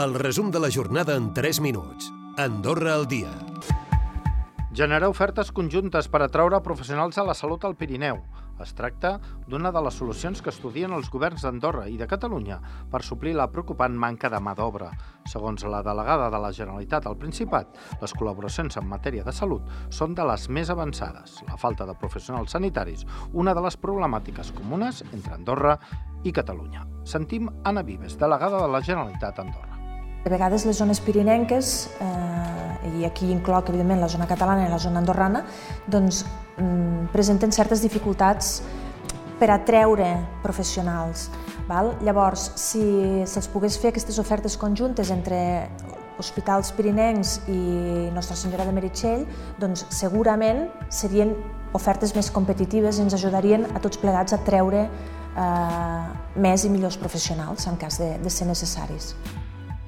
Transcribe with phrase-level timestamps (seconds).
[0.00, 2.10] El resum de la jornada en 3 minuts.
[2.38, 3.28] Andorra al dia.
[4.72, 8.22] Generar ofertes conjuntes per atraure professionals a la salut al Pirineu.
[8.64, 9.10] Es tracta
[9.44, 12.56] d'una de les solucions que estudien els governs d'Andorra i de Catalunya
[12.88, 14.88] per suplir la preocupant manca de mà d'obra.
[15.28, 20.16] Segons la delegada de la Generalitat al Principat, les col·laboracions en matèria de salut són
[20.16, 21.42] de les més avançades.
[21.50, 23.04] La falta de professionals sanitaris,
[23.34, 25.76] una de les problemàtiques comunes entre Andorra
[26.24, 26.86] i Catalunya.
[27.04, 29.69] Sentim Anna Vives, delegada de la Generalitat Andorra.
[30.24, 34.78] De vegades les zones pirinenques, eh, i aquí incloc evidentment la zona catalana i la
[34.78, 35.44] zona andorrana,
[35.86, 36.24] doncs,
[36.56, 38.62] mm, presenten certes dificultats
[39.38, 41.30] per atreure professionals.
[41.68, 41.96] Val?
[42.02, 45.70] Llavors, si se'ls pogués fer aquestes ofertes conjuntes entre
[46.18, 49.26] hospitals pirinencs i Nostra Senyora de Meritxell,
[49.58, 51.34] doncs segurament serien
[51.72, 56.06] ofertes més competitives i ens ajudarien a tots plegats a treure eh,
[56.36, 59.14] més i millors professionals en cas de, de ser necessaris.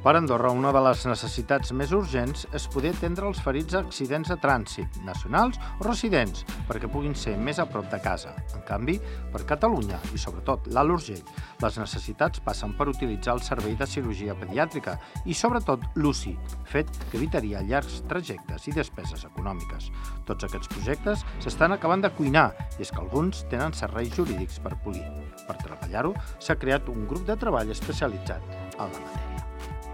[0.02, 4.32] Per Andorra, una de les necessitats més urgents és poder atendre els ferits a accidents
[4.32, 8.32] de trànsit, nacionals o residents, perquè puguin ser més a prop de casa.
[8.56, 8.96] En canvi,
[9.30, 11.22] per Catalunya i sobretot l'Alt Urgell,
[11.62, 16.34] les necessitats passen per utilitzar el servei de cirurgia pediàtrica i sobretot l'UCI,
[16.66, 19.92] fet que evitaria llargs trajectes i despeses econòmiques.
[20.26, 24.74] Tots aquests projectes s'estan acabant de cuinar i és que alguns tenen serveis jurídics per
[24.82, 25.06] polir.
[25.46, 28.42] Per treballar-ho, s'ha creat un grup de treball especialitzat
[28.80, 29.31] en la matèria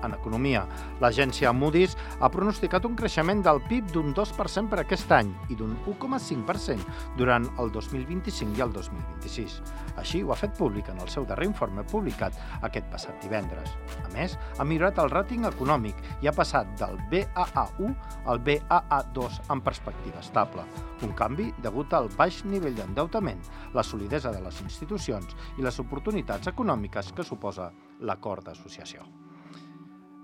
[0.05, 0.65] en economia.
[1.03, 5.77] L'agència Moody's ha pronosticat un creixement del PIB d'un 2% per aquest any i d'un
[5.87, 9.59] 1,5% durant el 2025 i el 2026.
[9.99, 13.75] Així ho ha fet públic en el seu darrer informe publicat aquest passat divendres.
[14.05, 17.95] A més, ha millorat el ràting econòmic i ha passat del BAA1
[18.27, 20.65] al BAA2 en perspectiva estable.
[21.07, 23.43] Un canvi degut al baix nivell d'endeutament,
[23.75, 29.28] la solidesa de les institucions i les oportunitats econòmiques que suposa l'acord d'associació.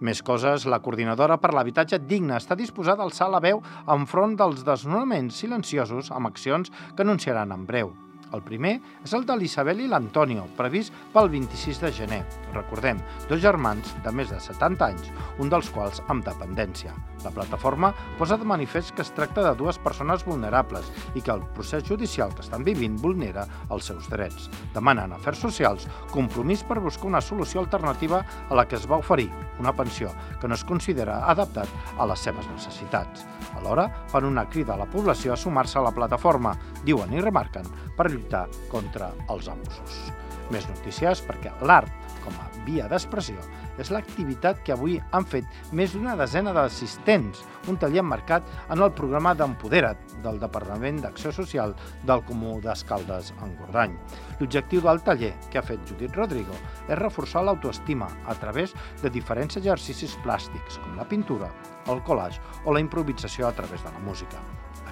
[0.02, 3.62] Més coses, la coordinadora per l'habitatge digne està disposada a alçar la veu
[3.94, 7.94] enfront dels desnonaments silenciosos amb accions que anunciaran en breu.
[8.34, 8.72] El primer
[9.04, 12.20] és el de l'Isabel i l'Antonio, previst pel 26 de gener.
[12.56, 12.98] Recordem,
[13.30, 16.96] dos germans de més de 70 anys, un dels quals amb dependència.
[17.22, 21.46] La plataforma posa de manifest que es tracta de dues persones vulnerables i que el
[21.54, 24.50] procés judicial que estan vivint vulnera els seus drets.
[24.74, 28.98] Demanen a Afers Socials compromís per buscar una solució alternativa a la que es va
[28.98, 30.10] oferir, una pensió
[30.40, 33.26] que no es considera adaptat a les seves necessitats.
[33.58, 37.68] Alhora, fan una crida a la població a sumar-se a la plataforma, diuen i remarquen,
[37.96, 40.23] per lluitar contra els abusos.
[40.52, 41.92] Més notícies perquè l'art,
[42.24, 43.40] com a via d'expressió,
[43.80, 45.46] és l'activitat que avui han fet
[45.76, 51.74] més d'una desena d'assistents, un taller emmarcat en el programa d'Empodera't del Departament d'Acció Social
[52.06, 53.96] del Comú d'Escaldes en Gordany.
[54.40, 56.56] L'objectiu del taller que ha fet Judit Rodrigo
[56.88, 61.50] és reforçar l'autoestima a través de diferents exercicis plàstics, com la pintura,
[61.88, 64.40] el collage o la improvisació a través de la música.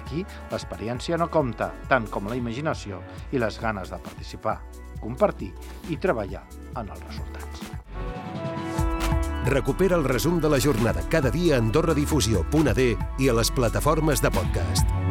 [0.03, 4.59] Aquí, l'experiència no compta tant com la imaginació i les ganes de participar,
[5.03, 5.51] compartir
[5.91, 6.45] i treballar
[6.79, 7.69] en els resultats.
[9.43, 14.31] Recupera el resum de la jornada cada dia a AndorraDifusió.d i a les plataformes de
[14.31, 15.02] podcast.